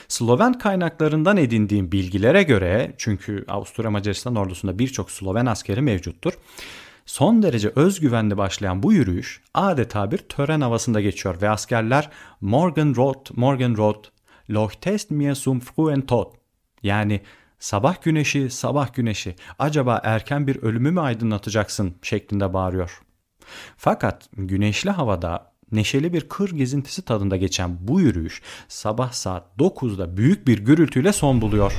Sloven 0.07 0.53
kaynaklarından 0.53 1.37
edindiğim 1.37 1.91
bilgilere 1.91 2.43
göre 2.43 2.93
çünkü 2.97 3.45
Avusturya 3.47 3.91
Macaristan 3.91 4.35
ordusunda 4.35 4.79
birçok 4.79 5.11
Sloven 5.11 5.45
askeri 5.45 5.81
mevcuttur. 5.81 6.33
Son 7.05 7.43
derece 7.43 7.71
özgüvenli 7.75 8.37
başlayan 8.37 8.83
bu 8.83 8.93
yürüyüş 8.93 9.41
adeta 9.53 10.11
bir 10.11 10.17
tören 10.17 10.61
havasında 10.61 11.01
geçiyor 11.01 11.41
ve 11.41 11.49
askerler 11.49 12.09
Morgen 12.41 12.95
Rot, 12.95 13.37
Morgen 13.37 13.77
Rot, 13.77 14.11
Leuchtest 14.49 15.11
mir 15.11 15.35
zum 15.35 15.59
frühen 15.59 16.03
yani 16.83 17.21
sabah 17.59 18.01
güneşi, 18.01 18.49
sabah 18.49 18.93
güneşi 18.93 19.35
acaba 19.59 20.01
erken 20.03 20.47
bir 20.47 20.55
ölümü 20.55 20.91
mü 20.91 20.99
aydınlatacaksın 20.99 21.95
şeklinde 22.01 22.53
bağırıyor. 22.53 23.01
Fakat 23.77 24.29
güneşli 24.33 24.89
havada 24.89 25.52
neşeli 25.73 26.13
bir 26.13 26.29
kır 26.29 26.51
gezintisi 26.51 27.01
tadında 27.01 27.37
geçen 27.37 27.87
bu 27.87 28.01
yürüyüş 28.01 28.41
sabah 28.67 29.11
saat 29.11 29.43
9'da 29.59 30.17
büyük 30.17 30.47
bir 30.47 30.59
gürültüyle 30.59 31.13
son 31.13 31.41
buluyor. 31.41 31.73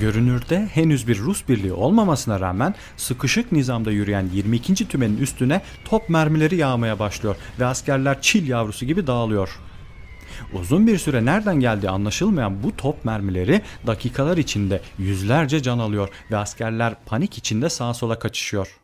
Görünürde 0.00 0.68
henüz 0.72 1.08
bir 1.08 1.18
Rus 1.18 1.48
birliği 1.48 1.72
olmamasına 1.72 2.40
rağmen 2.40 2.74
sıkışık 2.96 3.52
nizamda 3.52 3.90
yürüyen 3.90 4.28
22. 4.34 4.88
tümenin 4.88 5.16
üstüne 5.16 5.62
top 5.84 6.08
mermileri 6.08 6.56
yağmaya 6.56 6.98
başlıyor 6.98 7.36
ve 7.60 7.66
askerler 7.66 8.22
çil 8.22 8.48
yavrusu 8.48 8.86
gibi 8.86 9.06
dağılıyor. 9.06 9.67
Uzun 10.52 10.86
bir 10.86 10.98
süre 10.98 11.24
nereden 11.24 11.60
geldiği 11.60 11.90
anlaşılmayan 11.90 12.62
bu 12.62 12.76
top 12.76 13.04
mermileri 13.04 13.62
dakikalar 13.86 14.36
içinde 14.36 14.80
yüzlerce 14.98 15.62
can 15.62 15.78
alıyor 15.78 16.08
ve 16.30 16.36
askerler 16.36 16.94
panik 17.06 17.38
içinde 17.38 17.68
sağa 17.68 17.94
sola 17.94 18.18
kaçışıyor. 18.18 18.78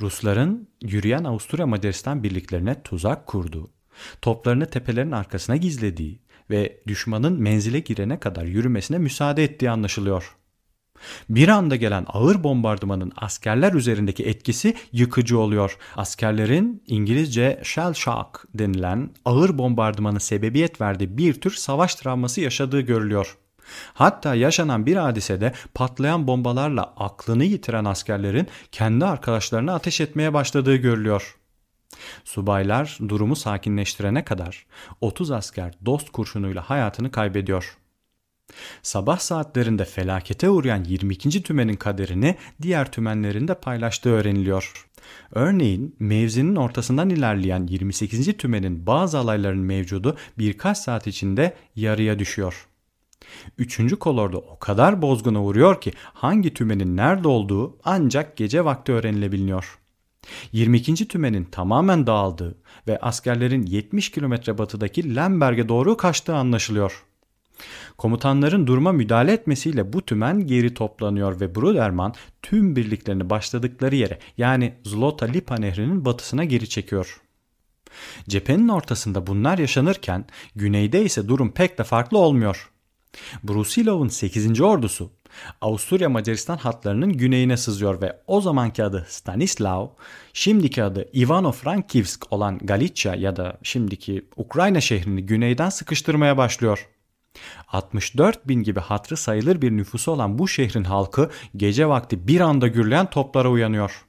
Rusların 0.00 0.68
yürüyen 0.82 1.24
Avusturya 1.24 1.66
Macaristan 1.66 2.22
birliklerine 2.22 2.82
tuzak 2.82 3.26
kurduğu, 3.26 3.70
toplarını 4.22 4.70
tepelerin 4.70 5.12
arkasına 5.12 5.56
gizlediği 5.56 6.20
ve 6.50 6.80
düşmanın 6.86 7.42
menzile 7.42 7.80
girene 7.80 8.20
kadar 8.20 8.44
yürümesine 8.44 8.98
müsaade 8.98 9.44
ettiği 9.44 9.70
anlaşılıyor. 9.70 10.36
Bir 11.28 11.48
anda 11.48 11.76
gelen 11.76 12.06
ağır 12.08 12.44
bombardımanın 12.44 13.12
askerler 13.16 13.72
üzerindeki 13.72 14.24
etkisi 14.24 14.74
yıkıcı 14.92 15.38
oluyor. 15.38 15.78
Askerlerin 15.96 16.82
İngilizce 16.86 17.60
shell 17.62 17.94
shock 17.94 18.44
denilen 18.54 19.10
ağır 19.24 19.58
bombardımanın 19.58 20.18
sebebiyet 20.18 20.80
verdiği 20.80 21.18
bir 21.18 21.40
tür 21.40 21.50
savaş 21.50 21.94
travması 21.94 22.40
yaşadığı 22.40 22.80
görülüyor. 22.80 23.36
Hatta 23.94 24.34
yaşanan 24.34 24.86
bir 24.86 24.96
hadisede 24.96 25.52
patlayan 25.74 26.26
bombalarla 26.26 26.82
aklını 26.82 27.44
yitiren 27.44 27.84
askerlerin 27.84 28.48
kendi 28.72 29.04
arkadaşlarına 29.04 29.74
ateş 29.74 30.00
etmeye 30.00 30.34
başladığı 30.34 30.76
görülüyor. 30.76 31.36
Subaylar 32.24 32.98
durumu 33.08 33.36
sakinleştirene 33.36 34.24
kadar 34.24 34.66
30 35.00 35.30
asker 35.30 35.74
dost 35.86 36.10
kurşunuyla 36.10 36.70
hayatını 36.70 37.10
kaybediyor. 37.10 37.76
Sabah 38.82 39.18
saatlerinde 39.18 39.84
felakete 39.84 40.50
uğrayan 40.50 40.84
22. 40.84 41.42
tümenin 41.42 41.76
kaderini 41.76 42.36
diğer 42.62 42.92
tümenlerinde 42.92 43.54
paylaştığı 43.54 44.10
öğreniliyor. 44.10 44.86
Örneğin 45.32 45.96
mevzinin 45.98 46.56
ortasından 46.56 47.10
ilerleyen 47.10 47.66
28. 47.66 48.36
tümenin 48.36 48.86
bazı 48.86 49.18
alayların 49.18 49.60
mevcudu 49.60 50.16
birkaç 50.38 50.78
saat 50.78 51.06
içinde 51.06 51.56
yarıya 51.76 52.18
düşüyor. 52.18 52.66
Üçüncü 53.58 53.96
kolorda 53.96 54.38
o 54.38 54.58
kadar 54.58 55.02
bozguna 55.02 55.44
uğruyor 55.44 55.80
ki 55.80 55.92
hangi 55.98 56.54
tümenin 56.54 56.96
nerede 56.96 57.28
olduğu 57.28 57.78
ancak 57.84 58.36
gece 58.36 58.64
vakti 58.64 58.92
öğrenilebiliyor. 58.92 59.78
22. 60.52 61.08
tümenin 61.08 61.44
tamamen 61.44 62.06
dağıldığı 62.06 62.58
ve 62.88 62.98
askerlerin 62.98 63.66
70 63.66 64.10
kilometre 64.10 64.58
batıdaki 64.58 65.16
Lemberg'e 65.16 65.68
doğru 65.68 65.96
kaçtığı 65.96 66.34
anlaşılıyor. 66.34 67.06
Komutanların 67.98 68.66
duruma 68.66 68.92
müdahale 68.92 69.32
etmesiyle 69.32 69.92
bu 69.92 70.02
tümen 70.02 70.46
geri 70.46 70.74
toplanıyor 70.74 71.40
ve 71.40 71.54
Bruderman 71.54 72.14
tüm 72.42 72.76
birliklerini 72.76 73.30
başladıkları 73.30 73.96
yere 73.96 74.18
yani 74.38 74.74
Zlota 74.84 75.26
Lipa 75.26 75.56
nehrinin 75.56 76.04
batısına 76.04 76.44
geri 76.44 76.68
çekiyor. 76.68 77.20
Cephenin 78.28 78.68
ortasında 78.68 79.26
bunlar 79.26 79.58
yaşanırken 79.58 80.24
güneyde 80.56 81.04
ise 81.04 81.28
durum 81.28 81.52
pek 81.52 81.78
de 81.78 81.84
farklı 81.84 82.18
olmuyor. 82.18 82.70
Brusilov'un 83.42 84.08
8. 84.08 84.60
ordusu 84.60 85.10
Avusturya 85.60 86.08
Macaristan 86.08 86.56
hatlarının 86.56 87.12
güneyine 87.12 87.56
sızıyor 87.56 88.00
ve 88.00 88.18
o 88.26 88.40
zamanki 88.40 88.84
adı 88.84 89.06
Stanislav, 89.08 89.88
şimdiki 90.32 90.82
adı 90.82 91.08
Ivano-Frankivsk 91.14 92.26
olan 92.30 92.58
Galicia 92.58 93.14
ya 93.14 93.36
da 93.36 93.58
şimdiki 93.62 94.26
Ukrayna 94.36 94.80
şehrini 94.80 95.26
güneyden 95.26 95.68
sıkıştırmaya 95.68 96.36
başlıyor. 96.36 96.88
64 97.68 98.48
bin 98.48 98.62
gibi 98.62 98.80
hatrı 98.80 99.16
sayılır 99.16 99.62
bir 99.62 99.70
nüfusu 99.70 100.12
olan 100.12 100.38
bu 100.38 100.48
şehrin 100.48 100.84
halkı 100.84 101.30
gece 101.56 101.88
vakti 101.88 102.28
bir 102.28 102.40
anda 102.40 102.68
gürleyen 102.68 103.10
toplara 103.10 103.50
uyanıyor. 103.50 104.06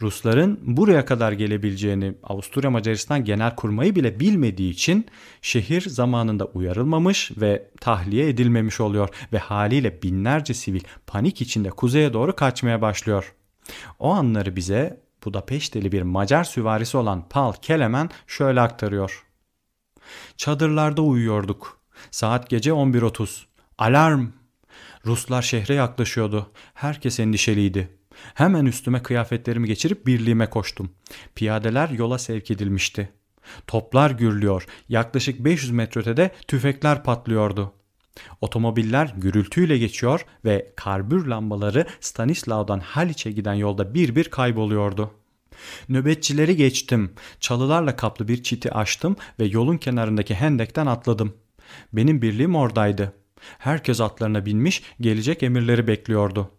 Rusların 0.00 0.58
buraya 0.62 1.04
kadar 1.04 1.32
gelebileceğini 1.32 2.14
Avusturya 2.22 2.70
Macaristan 2.70 3.24
genel 3.24 3.56
kurmayı 3.56 3.94
bile 3.96 4.20
bilmediği 4.20 4.70
için 4.70 5.06
şehir 5.42 5.80
zamanında 5.80 6.44
uyarılmamış 6.44 7.30
ve 7.36 7.70
tahliye 7.80 8.28
edilmemiş 8.28 8.80
oluyor 8.80 9.08
ve 9.32 9.38
haliyle 9.38 10.02
binlerce 10.02 10.54
sivil 10.54 10.80
panik 11.06 11.40
içinde 11.40 11.70
kuzeye 11.70 12.12
doğru 12.12 12.36
kaçmaya 12.36 12.82
başlıyor. 12.82 13.34
O 13.98 14.10
anları 14.10 14.56
bize 14.56 15.00
Budapeşteli 15.24 15.92
bir 15.92 16.02
Macar 16.02 16.44
süvarisi 16.44 16.96
olan 16.96 17.28
Paul 17.28 17.52
Kelemen 17.52 18.10
şöyle 18.26 18.60
aktarıyor. 18.60 19.24
Çadırlarda 20.36 21.02
uyuyorduk. 21.02 21.79
Saat 22.10 22.50
gece 22.50 22.70
11.30. 22.70 23.44
Alarm! 23.78 24.26
Ruslar 25.06 25.42
şehre 25.42 25.74
yaklaşıyordu. 25.74 26.50
Herkes 26.74 27.20
endişeliydi. 27.20 27.88
Hemen 28.34 28.66
üstüme 28.66 29.02
kıyafetlerimi 29.02 29.66
geçirip 29.66 30.06
birliğime 30.06 30.50
koştum. 30.50 30.90
Piyadeler 31.34 31.88
yola 31.88 32.18
sevk 32.18 32.50
edilmişti. 32.50 33.12
Toplar 33.66 34.10
gürlüyor. 34.10 34.66
Yaklaşık 34.88 35.44
500 35.44 35.70
metre 35.70 36.00
ötede 36.00 36.30
tüfekler 36.48 37.04
patlıyordu. 37.04 37.72
Otomobiller 38.40 39.14
gürültüyle 39.16 39.78
geçiyor 39.78 40.26
ve 40.44 40.72
karbür 40.76 41.26
lambaları 41.26 41.86
Stanislav'dan 42.00 42.80
Haliç'e 42.80 43.32
giden 43.32 43.54
yolda 43.54 43.94
bir 43.94 44.16
bir 44.16 44.30
kayboluyordu. 44.30 45.10
Nöbetçileri 45.88 46.56
geçtim. 46.56 47.14
Çalılarla 47.40 47.96
kaplı 47.96 48.28
bir 48.28 48.42
çiti 48.42 48.72
açtım 48.72 49.16
ve 49.40 49.44
yolun 49.44 49.76
kenarındaki 49.76 50.34
hendekten 50.34 50.86
atladım. 50.86 51.34
Benim 51.92 52.22
birliğim 52.22 52.54
oradaydı. 52.56 53.12
Herkes 53.58 54.00
atlarına 54.00 54.46
binmiş 54.46 54.82
gelecek 55.00 55.42
emirleri 55.42 55.86
bekliyordu. 55.86 56.50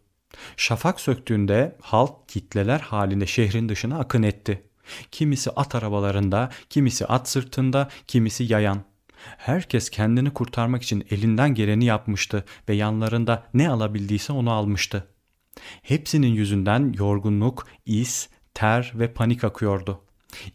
Şafak 0.57 0.99
söktüğünde 0.99 1.77
halk 1.81 2.29
kitleler 2.29 2.79
halinde 2.79 3.27
şehrin 3.27 3.69
dışına 3.69 3.99
akın 3.99 4.23
etti. 4.23 4.63
Kimisi 5.11 5.49
at 5.51 5.75
arabalarında, 5.75 6.49
kimisi 6.69 7.05
at 7.05 7.29
sırtında, 7.29 7.89
kimisi 8.07 8.43
yayan. 8.43 8.83
Herkes 9.37 9.89
kendini 9.89 10.33
kurtarmak 10.33 10.83
için 10.83 11.07
elinden 11.09 11.55
geleni 11.55 11.85
yapmıştı 11.85 12.45
ve 12.69 12.73
yanlarında 12.73 13.43
ne 13.53 13.69
alabildiyse 13.69 14.33
onu 14.33 14.51
almıştı. 14.51 15.07
Hepsinin 15.81 16.27
yüzünden 16.33 16.93
yorgunluk, 16.97 17.67
is, 17.85 18.29
ter 18.53 18.91
ve 18.95 19.13
panik 19.13 19.43
akıyordu. 19.43 20.01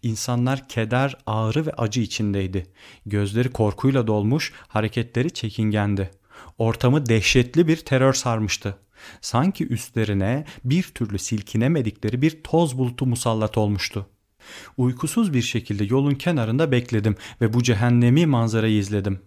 İnsanlar 0.02 0.68
keder, 0.68 1.16
ağrı 1.26 1.66
ve 1.66 1.73
acı 1.73 2.00
içindeydi. 2.00 2.66
Gözleri 3.06 3.52
korkuyla 3.52 4.06
dolmuş, 4.06 4.52
hareketleri 4.68 5.30
çekingendi. 5.30 6.11
Ortamı 6.59 7.06
dehşetli 7.06 7.68
bir 7.68 7.76
terör 7.76 8.12
sarmıştı. 8.12 8.78
Sanki 9.21 9.66
üstlerine 9.66 10.45
bir 10.64 10.83
türlü 10.83 11.18
silkinemedikleri 11.18 12.23
bir 12.23 12.42
toz 12.42 12.78
bulutu 12.78 13.06
musallat 13.06 13.59
olmuştu. 13.59 14.06
Uykusuz 14.76 15.35
bir 15.35 15.42
şekilde 15.42 15.85
yolun 15.85 16.14
kenarında 16.14 16.73
bekledim 16.73 17.16
ve 17.40 17.52
bu 17.52 17.62
cehennemi 17.62 18.26
manzarayı 18.26 18.78
izledim. 18.78 19.23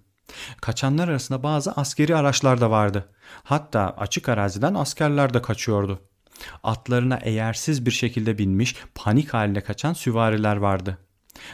Kaçanlar 0.61 1.07
arasında 1.07 1.43
bazı 1.43 1.71
askeri 1.71 2.15
araçlar 2.15 2.61
da 2.61 2.71
vardı. 2.71 3.09
Hatta 3.43 3.95
açık 3.97 4.29
araziden 4.29 4.73
askerler 4.73 5.33
de 5.33 5.41
kaçıyordu. 5.41 6.08
Atlarına 6.63 7.17
eğersiz 7.17 7.85
bir 7.85 7.91
şekilde 7.91 8.37
binmiş, 8.37 8.75
panik 8.95 9.33
halinde 9.33 9.61
kaçan 9.61 9.93
süvariler 9.93 10.55
vardı. 10.55 10.97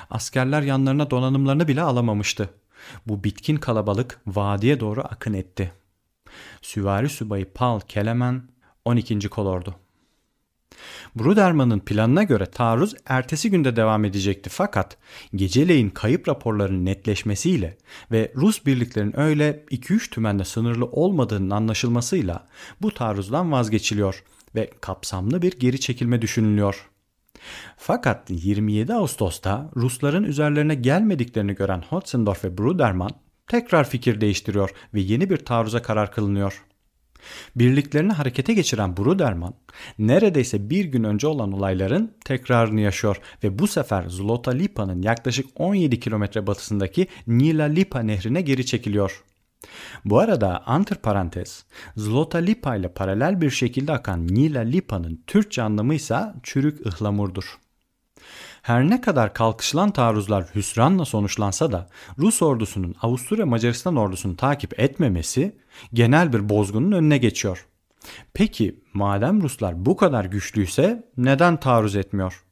Askerler 0.09 0.61
yanlarına 0.61 1.11
donanımlarını 1.11 1.67
bile 1.67 1.81
alamamıştı. 1.81 2.49
Bu 3.07 3.23
bitkin 3.23 3.57
kalabalık 3.57 4.19
vadiye 4.27 4.79
doğru 4.79 5.01
akın 5.01 5.33
etti. 5.33 5.71
Süvari 6.61 7.09
subayı 7.09 7.53
Paul 7.53 7.79
Kelemen 7.79 8.43
12. 8.85 9.19
kolordu. 9.19 9.75
Bruderman'ın 11.15 11.79
planına 11.79 12.23
göre 12.23 12.45
taarruz 12.45 12.95
ertesi 13.05 13.51
günde 13.51 13.75
devam 13.75 14.05
edecekti 14.05 14.49
fakat 14.49 14.97
geceleyin 15.35 15.89
kayıp 15.89 16.27
raporlarının 16.27 16.85
netleşmesiyle 16.85 17.77
ve 18.11 18.31
Rus 18.35 18.65
birliklerin 18.65 19.19
öyle 19.19 19.65
2-3 19.71 20.09
tümende 20.09 20.45
sınırlı 20.45 20.85
olmadığının 20.85 21.49
anlaşılmasıyla 21.49 22.47
bu 22.81 22.91
taarruzdan 22.91 23.51
vazgeçiliyor 23.51 24.23
ve 24.55 24.69
kapsamlı 24.81 25.41
bir 25.41 25.59
geri 25.59 25.79
çekilme 25.79 26.21
düşünülüyor. 26.21 26.89
Fakat 27.77 28.29
27 28.29 28.93
Ağustos'ta 28.93 29.69
Rusların 29.75 30.23
üzerlerine 30.23 30.75
gelmediklerini 30.75 31.55
gören 31.55 31.83
Hotzendorf 31.89 32.43
ve 32.43 32.57
Bruderman 32.57 33.11
tekrar 33.47 33.89
fikir 33.89 34.21
değiştiriyor 34.21 34.69
ve 34.93 34.99
yeni 34.99 35.29
bir 35.29 35.37
taarruza 35.37 35.81
karar 35.81 36.11
kılınıyor. 36.11 36.65
Birliklerini 37.55 38.13
harekete 38.13 38.53
geçiren 38.53 38.97
Bruderman 38.97 39.53
neredeyse 39.99 40.69
bir 40.69 40.85
gün 40.85 41.03
önce 41.03 41.27
olan 41.27 41.51
olayların 41.51 42.13
tekrarını 42.25 42.81
yaşıyor 42.81 43.17
ve 43.43 43.59
bu 43.59 43.67
sefer 43.67 44.09
Zlota 44.09 44.51
Lipa'nın 44.51 45.01
yaklaşık 45.01 45.45
17 45.55 45.99
kilometre 45.99 46.47
batısındaki 46.47 47.07
Nila 47.27 47.63
Lipa 47.65 47.99
nehrine 47.99 48.41
geri 48.41 48.65
çekiliyor. 48.65 49.23
Bu 50.05 50.19
arada 50.19 50.63
antiparantez, 50.65 51.65
Zlota 51.97 52.37
Lipa 52.37 52.75
ile 52.75 52.87
paralel 52.87 53.41
bir 53.41 53.49
şekilde 53.49 53.91
akan 53.91 54.27
Nila 54.27 54.61
Lipa'nın 54.61 55.23
Türkçe 55.27 55.61
anlamı 55.61 55.93
ise 55.93 56.19
çürük 56.43 56.85
ıhlamurdur. 56.85 57.59
Her 58.61 58.89
ne 58.89 59.01
kadar 59.01 59.33
kalkışılan 59.33 59.91
taarruzlar 59.91 60.45
hüsranla 60.55 61.05
sonuçlansa 61.05 61.71
da 61.71 61.89
Rus 62.17 62.41
ordusunun 62.41 62.95
Avusturya 63.01 63.45
Macaristan 63.45 63.95
ordusunu 63.95 64.35
takip 64.35 64.79
etmemesi 64.79 65.55
genel 65.93 66.33
bir 66.33 66.49
bozgunun 66.49 66.91
önüne 66.91 67.17
geçiyor. 67.17 67.67
Peki 68.33 68.79
madem 68.93 69.41
Ruslar 69.41 69.85
bu 69.85 69.95
kadar 69.95 70.25
güçlüyse 70.25 71.09
neden 71.17 71.57
taarruz 71.57 71.95
etmiyor? 71.95 72.44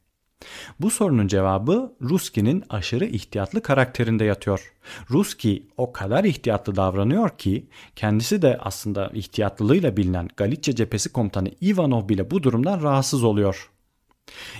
Bu 0.80 0.90
sorunun 0.90 1.26
cevabı 1.26 1.92
Ruski'nin 2.02 2.64
aşırı 2.68 3.04
ihtiyatlı 3.04 3.62
karakterinde 3.62 4.24
yatıyor. 4.24 4.72
Ruski 5.10 5.68
o 5.76 5.92
kadar 5.92 6.24
ihtiyatlı 6.24 6.76
davranıyor 6.76 7.38
ki 7.38 7.66
kendisi 7.96 8.42
de 8.42 8.58
aslında 8.60 9.10
ihtiyatlılığıyla 9.14 9.96
bilinen 9.96 10.28
Galicia 10.36 10.74
cephesi 10.74 11.12
komutanı 11.12 11.50
Ivanov 11.62 12.08
bile 12.08 12.30
bu 12.30 12.42
durumdan 12.42 12.82
rahatsız 12.82 13.24
oluyor. 13.24 13.70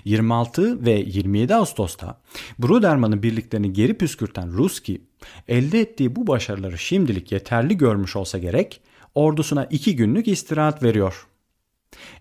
26 0.04 0.86
ve 0.86 0.92
27 0.92 1.54
Ağustos'ta 1.54 2.20
Bruderman'ın 2.58 3.22
birliklerini 3.22 3.72
geri 3.72 3.98
püskürten 3.98 4.52
Ruski, 4.52 5.02
elde 5.48 5.80
ettiği 5.80 6.16
bu 6.16 6.26
başarıları 6.26 6.78
şimdilik 6.78 7.32
yeterli 7.32 7.76
görmüş 7.76 8.16
olsa 8.16 8.38
gerek, 8.38 8.80
ordusuna 9.14 9.64
iki 9.64 9.96
günlük 9.96 10.28
istirahat 10.28 10.82
veriyor. 10.82 11.26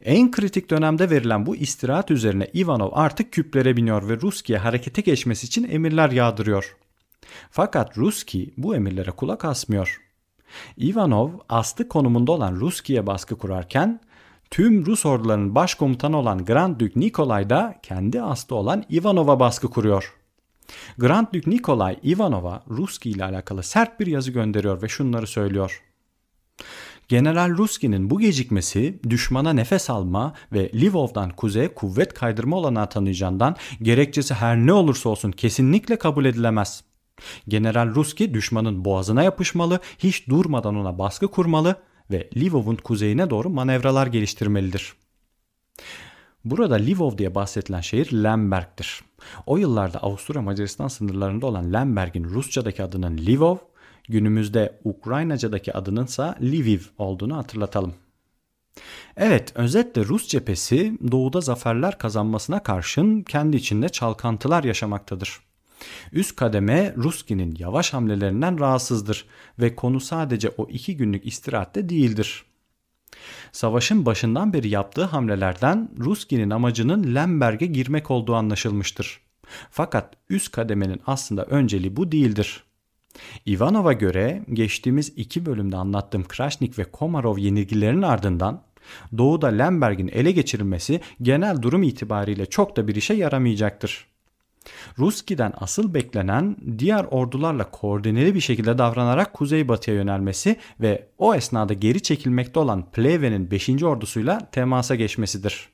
En 0.02 0.32
kritik 0.32 0.70
dönemde 0.70 1.10
verilen 1.10 1.46
bu 1.46 1.56
istirahat 1.56 2.12
üzerine 2.12 2.48
Ivanov 2.56 2.90
artık 2.94 3.32
küplere 3.32 3.78
biniyor 3.78 4.10
ve 4.10 4.22
Ruski'ye 4.22 4.60
harekete 4.60 5.02
geçmesi 5.02 5.46
için 5.46 5.70
emirler 5.70 6.12
yağdırıyor. 6.12 6.78
Fakat 7.52 7.98
Ruski 7.98 8.54
bu 8.58 8.76
emirlere 8.76 9.12
kulak 9.12 9.46
asmıyor. 9.46 10.02
Ivanov 10.78 11.30
aslı 11.50 11.90
konumunda 11.90 12.32
olan 12.32 12.56
Ruski'ye 12.56 13.08
baskı 13.08 13.38
kurarken 13.38 14.00
tüm 14.52 14.86
Rus 14.86 15.06
ordularının 15.06 15.56
başkomutanı 15.56 16.18
olan 16.18 16.46
Grand 16.46 16.80
Dük 16.80 16.96
Nikolay 16.96 17.50
da 17.50 17.80
kendi 17.84 18.22
aslı 18.22 18.56
olan 18.56 18.84
Ivanov'a 18.90 19.40
baskı 19.40 19.70
kuruyor. 19.70 20.14
Grand 20.98 21.28
Dük 21.34 21.48
Nikolay 21.48 22.00
Ivanov'a 22.04 22.64
Ruski 22.70 23.10
ile 23.10 23.26
alakalı 23.26 23.64
sert 23.64 24.00
bir 24.00 24.08
yazı 24.08 24.32
gönderiyor 24.32 24.82
ve 24.82 24.88
şunları 24.88 25.28
söylüyor. 25.28 25.84
General 27.14 27.58
Ruski'nin 27.58 28.10
bu 28.10 28.20
gecikmesi 28.20 29.00
düşmana 29.10 29.54
nefes 29.54 29.90
alma 29.90 30.34
ve 30.54 30.72
Lvov'dan 30.74 31.30
kuzeye 31.30 31.74
kuvvet 31.74 32.14
kaydırma 32.14 32.58
olanağı 32.58 32.90
tanıyacağından 32.90 33.56
gerekçesi 33.82 34.34
her 34.34 34.58
ne 34.58 34.74
olursa 34.74 35.10
olsun 35.10 35.32
kesinlikle 35.32 35.96
kabul 35.96 36.26
edilemez. 36.26 36.84
General 37.48 37.96
Ruski 37.96 38.34
düşmanın 38.34 38.86
boğazına 38.86 39.24
yapışmalı, 39.24 39.80
hiç 39.98 40.30
durmadan 40.30 40.76
ona 40.76 41.00
baskı 41.00 41.28
kurmalı 41.28 41.76
ve 42.12 42.30
Lvov'un 42.38 42.76
kuzeyine 42.76 43.30
doğru 43.30 43.50
manevralar 43.50 44.08
geliştirmelidir. 44.08 44.94
Burada 46.46 46.76
Lvov 46.76 47.18
diye 47.18 47.36
bahsedilen 47.36 47.82
şehir 47.82 48.24
Lemberg'dir. 48.24 49.02
O 49.46 49.58
yıllarda 49.58 50.00
Avusturya 50.00 50.42
Macaristan 50.42 50.88
sınırlarında 50.88 51.46
olan 51.46 51.74
Lemberg'in 51.74 52.24
Rusçadaki 52.24 52.84
adının 52.84 53.18
Lvov, 53.18 53.58
günümüzde 54.10 54.80
Ukraynacadaki 54.84 55.74
adının 55.74 56.06
ise 56.06 56.36
Lviv 56.42 56.80
olduğunu 56.98 57.38
hatırlatalım. 57.38 57.94
Evet, 59.18 59.52
özetle 59.56 60.06
Rus 60.06 60.28
cephesi 60.28 60.98
doğuda 61.12 61.42
zaferler 61.42 61.98
kazanmasına 61.98 62.64
karşın 62.64 63.22
kendi 63.22 63.58
içinde 63.58 63.90
çalkantılar 63.90 64.64
yaşamaktadır. 64.64 65.40
Üst 66.12 66.36
kademe 66.36 66.94
Ruski'nin 66.98 67.56
yavaş 67.60 67.94
hamlelerinden 67.94 68.60
rahatsızdır 68.60 69.26
ve 69.60 69.76
konu 69.76 70.00
sadece 70.00 70.50
o 70.58 70.70
iki 70.70 70.98
günlük 70.98 71.26
istirahatte 71.26 71.90
değildir. 71.90 72.44
Savaşın 73.52 74.06
başından 74.06 74.54
beri 74.54 74.70
yaptığı 74.70 75.04
hamlelerden 75.04 75.90
Ruski'nin 76.00 76.50
amacının 76.50 77.16
Lemberg'e 77.16 77.66
girmek 77.66 78.12
olduğu 78.12 78.36
anlaşılmıştır. 78.36 79.22
Fakat 79.72 80.14
üst 80.30 80.52
kademenin 80.52 81.02
aslında 81.08 81.46
önceliği 81.46 81.96
bu 81.96 82.12
değildir. 82.12 82.64
Ivanov'a 83.48 83.94
göre 83.94 84.42
geçtiğimiz 84.54 85.14
iki 85.16 85.46
bölümde 85.46 85.78
anlattığım 85.78 86.24
Krasnik 86.24 86.80
ve 86.80 86.84
Komarov 86.84 87.38
yenilgilerinin 87.38 88.02
ardından 88.02 88.62
Doğu'da 89.18 89.48
Lemberg'in 89.48 90.08
ele 90.08 90.32
geçirilmesi 90.32 91.02
genel 91.22 91.62
durum 91.62 91.84
itibariyle 91.84 92.46
çok 92.46 92.78
da 92.78 92.88
bir 92.88 92.96
işe 92.96 93.14
yaramayacaktır. 93.14 94.08
Ruski'den 95.00 95.54
asıl 95.58 95.94
beklenen 95.94 96.56
diğer 96.78 97.04
ordularla 97.12 97.72
koordineli 97.72 98.36
bir 98.36 98.42
şekilde 98.42 98.78
davranarak 98.78 99.34
kuzeybatıya 99.34 99.98
yönelmesi 99.98 100.56
ve 100.82 101.08
o 101.18 101.36
esnada 101.36 101.74
geri 101.74 102.02
çekilmekte 102.02 102.60
olan 102.60 102.92
Pleve'nin 102.92 103.52
5. 103.52 103.84
ordusuyla 103.84 104.50
temasa 104.52 104.96
geçmesidir. 104.96 105.73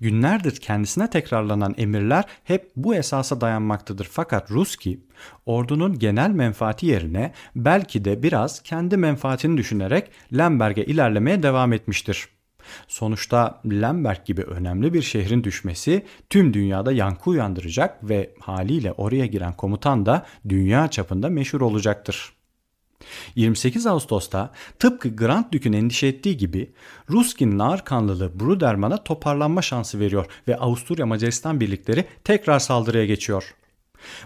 Günlerdir 0.00 0.56
kendisine 0.56 1.10
tekrarlanan 1.10 1.74
emirler 1.78 2.24
hep 2.44 2.70
bu 2.76 2.94
esasa 2.94 3.40
dayanmaktadır. 3.40 4.08
Fakat 4.10 4.50
Ruski 4.50 5.00
ordunun 5.46 5.98
genel 5.98 6.30
menfaati 6.30 6.86
yerine 6.86 7.32
belki 7.56 8.04
de 8.04 8.22
biraz 8.22 8.62
kendi 8.62 8.96
menfaatini 8.96 9.56
düşünerek 9.56 10.10
Lemberg'e 10.38 10.84
ilerlemeye 10.84 11.42
devam 11.42 11.72
etmiştir. 11.72 12.28
Sonuçta 12.88 13.60
Lemberg 13.66 14.24
gibi 14.24 14.42
önemli 14.42 14.92
bir 14.92 15.02
şehrin 15.02 15.44
düşmesi 15.44 16.06
tüm 16.30 16.54
dünyada 16.54 16.92
yankı 16.92 17.30
uyandıracak 17.30 18.08
ve 18.08 18.34
haliyle 18.40 18.92
oraya 18.92 19.26
giren 19.26 19.52
komutan 19.52 20.06
da 20.06 20.26
dünya 20.48 20.88
çapında 20.88 21.28
meşhur 21.28 21.60
olacaktır. 21.60 22.33
28 23.34 23.86
Ağustos'ta 23.86 24.52
tıpkı 24.78 25.16
Grand 25.16 25.52
Duke'ün 25.52 25.72
endişe 25.72 26.06
ettiği 26.06 26.36
gibi 26.36 26.72
Ruski'nin 27.10 27.58
ağır 27.58 27.80
kanlılığı 27.80 28.40
Bruderman'a 28.40 29.04
toparlanma 29.04 29.62
şansı 29.62 30.00
veriyor 30.00 30.26
ve 30.48 30.56
Avusturya 30.56 31.06
Macaristan 31.06 31.60
birlikleri 31.60 32.04
tekrar 32.24 32.58
saldırıya 32.58 33.06
geçiyor. 33.06 33.54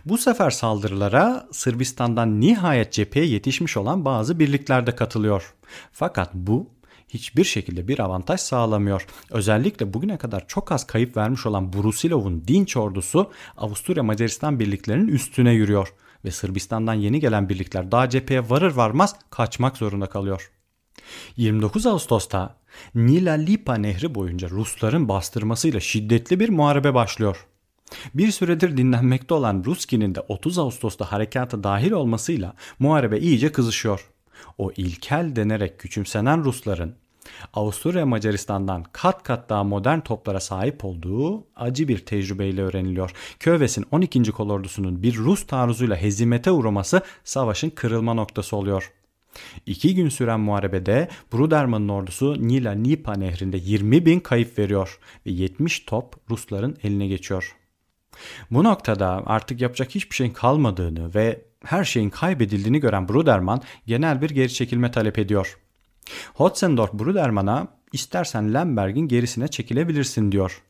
Bu 0.04 0.18
sefer 0.18 0.50
saldırılara 0.50 1.48
Sırbistan'dan 1.52 2.40
nihayet 2.40 2.92
cepheye 2.92 3.26
yetişmiş 3.26 3.76
olan 3.76 4.04
bazı 4.04 4.38
birlikler 4.38 4.86
de 4.86 4.94
katılıyor. 4.96 5.54
Fakat 5.92 6.34
bu 6.34 6.70
hiçbir 7.08 7.44
şekilde 7.44 7.88
bir 7.88 7.98
avantaj 7.98 8.40
sağlamıyor. 8.40 9.06
Özellikle 9.30 9.94
bugüne 9.94 10.16
kadar 10.16 10.48
çok 10.48 10.72
az 10.72 10.86
kayıp 10.86 11.16
vermiş 11.16 11.46
olan 11.46 11.72
Brusilov'un 11.72 12.44
dinç 12.48 12.76
ordusu 12.76 13.30
Avusturya 13.56 14.02
Macaristan 14.02 14.60
birliklerinin 14.60 15.08
üstüne 15.08 15.52
yürüyor 15.52 15.94
ve 16.24 16.31
Sırbistan'dan 16.31 16.94
yeni 16.94 17.20
gelen 17.20 17.48
birlikler 17.48 17.92
daha 17.92 18.09
cepheye 18.09 18.50
varır 18.50 18.72
varmaz 18.72 19.16
kaçmak 19.31 19.76
zorunda 19.76 20.07
kalıyor. 20.07 20.50
29 21.37 21.87
Ağustos'ta 21.87 22.57
Nila 22.94 23.33
Lipa 23.33 23.74
nehri 23.74 24.14
boyunca 24.14 24.50
Rusların 24.50 25.09
bastırmasıyla 25.09 25.81
şiddetli 25.81 26.40
bir 26.40 26.48
muharebe 26.48 26.94
başlıyor. 26.94 27.46
Bir 28.14 28.31
süredir 28.31 28.76
dinlenmekte 28.76 29.35
olan 29.35 29.62
Ruski'nin 29.66 30.14
de 30.14 30.20
30 30.20 30.59
Ağustos'ta 30.59 31.12
harekata 31.12 31.64
dahil 31.64 31.90
olmasıyla 31.90 32.54
muharebe 32.78 33.18
iyice 33.18 33.52
kızışıyor. 33.52 34.11
O 34.59 34.72
ilkel 34.76 35.37
denerek 35.37 35.78
küçümsenen 35.78 36.44
Rusların 36.44 36.94
Avusturya 37.54 38.06
Macaristan'dan 38.06 38.84
kat 38.92 39.22
kat 39.22 39.48
daha 39.48 39.64
modern 39.64 40.00
toplara 40.00 40.40
sahip 40.40 40.84
olduğu 40.84 41.44
acı 41.56 41.88
bir 41.88 41.98
tecrübeyle 41.98 42.62
öğreniliyor. 42.62 43.10
Köves'in 43.40 43.86
12. 43.90 44.22
kolordusunun 44.22 45.02
bir 45.02 45.16
Rus 45.16 45.46
taarruzuyla 45.46 45.96
hezimete 45.96 46.50
uğraması 46.50 47.02
savaşın 47.24 47.70
kırılma 47.70 48.14
noktası 48.14 48.56
oluyor. 48.56 48.92
İki 49.66 49.94
gün 49.94 50.08
süren 50.08 50.40
muharebede 50.40 51.08
Bruderman'ın 51.32 51.88
ordusu 51.88 52.48
Nila 52.48 52.72
Nipa 52.72 53.14
nehrinde 53.14 53.56
20 53.56 54.06
bin 54.06 54.20
kayıp 54.20 54.58
veriyor 54.58 54.98
ve 55.26 55.30
70 55.30 55.80
top 55.80 56.16
Rusların 56.30 56.76
eline 56.82 57.06
geçiyor. 57.06 57.56
Bu 58.50 58.64
noktada 58.64 59.22
artık 59.26 59.60
yapacak 59.60 59.94
hiçbir 59.94 60.16
şeyin 60.16 60.32
kalmadığını 60.32 61.14
ve 61.14 61.42
her 61.64 61.84
şeyin 61.84 62.10
kaybedildiğini 62.10 62.80
gören 62.80 63.08
Bruderman 63.08 63.62
genel 63.86 64.22
bir 64.22 64.30
geri 64.30 64.54
çekilme 64.54 64.90
talep 64.90 65.18
ediyor. 65.18 65.58
Hotzendorf 66.35 66.92
Bruderman'a 66.92 67.68
istersen 67.92 68.55
Lemberg'in 68.55 69.09
gerisine 69.09 69.49
çekilebilirsin 69.49 70.33
diyor. 70.33 70.62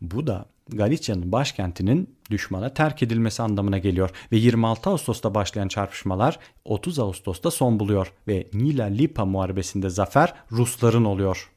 Bu 0.00 0.26
da 0.26 0.46
Galicia'nın 0.68 1.32
başkentinin 1.32 2.16
düşmana 2.30 2.74
terk 2.74 3.02
edilmesi 3.02 3.42
anlamına 3.42 3.78
geliyor 3.78 4.10
ve 4.32 4.36
26 4.36 4.90
Ağustos'ta 4.90 5.34
başlayan 5.34 5.68
çarpışmalar 5.68 6.38
30 6.64 6.98
Ağustos'ta 6.98 7.50
son 7.50 7.80
buluyor 7.80 8.12
ve 8.28 8.46
Nila 8.52 8.86
Lipa 8.86 9.24
muharebesinde 9.24 9.90
zafer 9.90 10.34
Rusların 10.52 11.04
oluyor. 11.04 11.50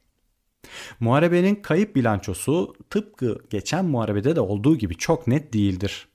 Muharebenin 1.00 1.56
kayıp 1.56 1.96
bilançosu 1.96 2.76
tıpkı 2.90 3.40
geçen 3.50 3.86
muharebede 3.86 4.36
de 4.36 4.42
olduğu 4.42 4.78
gibi 4.78 4.96
çok 4.98 5.28
net 5.28 5.54
değildir. 5.54 6.08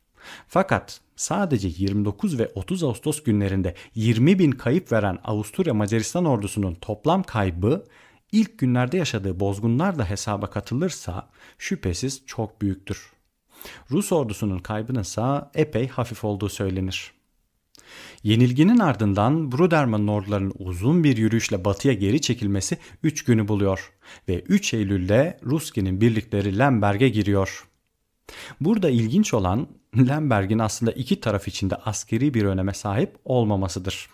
Fakat 0.49 1.01
sadece 1.21 1.69
29 1.69 2.39
ve 2.39 2.53
30 2.55 2.85
Ağustos 2.85 3.23
günlerinde 3.23 3.75
20 3.95 4.39
bin 4.39 4.51
kayıp 4.51 4.93
veren 4.93 5.19
Avusturya 5.25 5.75
Macaristan 5.75 6.25
ordusunun 6.25 6.75
toplam 6.75 7.23
kaybı 7.23 7.85
ilk 8.33 8.59
günlerde 8.59 8.97
yaşadığı 8.97 9.41
bozgunlar 9.41 9.99
da 9.99 10.11
hesaba 10.11 10.51
katılırsa 10.51 11.29
şüphesiz 11.59 12.23
çok 12.27 12.63
büyüktür. 12.63 13.13
Rus 13.91 14.13
ordusunun 14.13 14.59
kaybının 14.59 15.01
ise 15.01 15.23
epey 15.55 15.89
hafif 15.89 16.25
olduğu 16.25 16.49
söylenir. 16.49 17.13
Yenilginin 18.23 18.79
ardından 18.79 19.53
Bruderman'ın 19.53 20.09
ordularının 20.09 20.55
uzun 20.59 21.05
bir 21.05 21.17
yürüyüşle 21.17 21.65
batıya 21.65 21.95
geri 21.95 22.21
çekilmesi 22.21 22.79
3 23.03 23.25
günü 23.25 23.49
buluyor 23.49 23.93
ve 24.29 24.41
3 24.41 24.75
Eylül'de 24.75 25.41
Ruski'nin 25.47 26.01
birlikleri 26.01 26.59
Lemberg'e 26.59 27.09
giriyor. 27.09 27.70
Burada 28.61 28.91
ilginç 28.91 29.35
olan 29.35 29.69
Lemberg'in 29.97 30.59
aslında 30.59 30.93
iki 30.93 31.21
taraf 31.21 31.49
içinde 31.49 31.75
askeri 31.75 32.35
bir 32.35 32.45
öneme 32.45 32.75
sahip 32.75 33.17
olmamasıdır. 33.25 34.09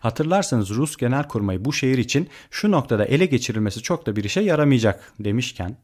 Hatırlarsanız 0.00 0.70
Rus 0.70 0.96
Genelkurmayı 0.96 1.64
bu 1.64 1.72
şehir 1.72 1.98
için 1.98 2.28
şu 2.50 2.70
noktada 2.70 3.04
ele 3.04 3.26
geçirilmesi 3.26 3.82
çok 3.82 4.06
da 4.06 4.16
bir 4.16 4.24
işe 4.24 4.40
yaramayacak 4.40 5.12
demişken 5.20 5.76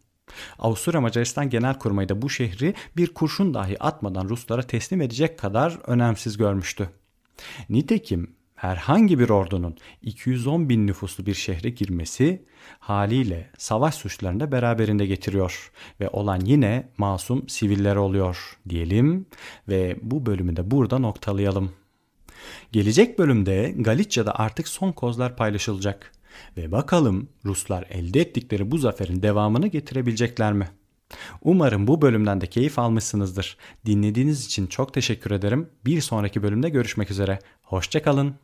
Avusturya 0.59 1.01
Macaristan 1.01 1.51
Genelkurmayı 1.51 2.09
da 2.09 2.23
bu 2.23 2.31
şehri 2.31 2.75
bir 2.97 3.15
kurşun 3.15 3.55
dahi 3.55 3.83
atmadan 3.83 4.29
Ruslara 4.29 4.63
teslim 4.63 5.01
edecek 5.01 5.39
kadar 5.39 5.79
önemsiz 5.87 6.37
görmüştü. 6.37 6.89
Nitekim 7.69 8.31
herhangi 8.63 9.19
bir 9.19 9.29
ordunun 9.29 9.77
210 10.03 10.69
bin 10.69 10.87
nüfuslu 10.87 11.27
bir 11.27 11.35
şehre 11.35 11.71
girmesi 11.71 12.45
haliyle 12.79 13.51
savaş 13.59 13.95
suçlarını 13.95 14.41
da 14.41 14.53
beraberinde 14.53 15.07
getiriyor 15.07 15.73
ve 16.01 16.09
olan 16.09 16.41
yine 16.41 16.89
masum 16.99 17.49
siviller 17.49 17.97
oluyor 17.97 18.59
diyelim 18.69 19.27
ve 19.69 19.97
bu 20.03 20.27
bölümü 20.27 20.57
de 20.57 20.71
burada 20.71 20.99
noktalayalım. 20.99 21.73
Gelecek 22.73 23.19
bölümde 23.19 23.75
Galicia'da 23.77 24.39
artık 24.39 24.69
son 24.69 24.93
kozlar 24.93 25.37
paylaşılacak 25.37 26.13
ve 26.57 26.73
bakalım 26.73 27.29
Ruslar 27.45 27.85
elde 27.91 28.21
ettikleri 28.21 28.71
bu 28.71 28.79
zaferin 28.79 29.23
devamını 29.23 29.67
getirebilecekler 29.67 30.53
mi? 30.53 30.69
Umarım 31.43 31.87
bu 31.87 32.03
bölümden 32.03 32.41
de 32.41 32.47
keyif 32.47 32.79
almışsınızdır. 32.79 33.57
Dinlediğiniz 33.87 34.47
için 34.47 34.67
çok 34.67 34.95
teşekkür 34.95 35.31
ederim. 35.31 35.69
Bir 35.87 36.01
sonraki 36.01 36.43
bölümde 36.43 36.69
görüşmek 36.69 37.11
üzere. 37.11 37.39
Hoşçakalın. 37.63 38.35